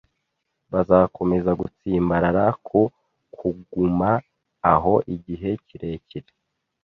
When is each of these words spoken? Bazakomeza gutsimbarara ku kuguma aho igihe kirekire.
Bazakomeza 0.73 1.51
gutsimbarara 1.59 2.45
ku 2.67 2.81
kuguma 3.35 4.09
aho 4.73 4.93
igihe 5.15 5.49
kirekire. 5.67 6.29